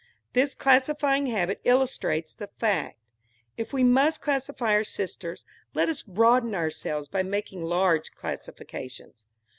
[0.33, 2.97] This classifying habit illustrates the fact.
[3.55, 9.25] If we must classify our sisters, let us broaden ourselves by making large classifications.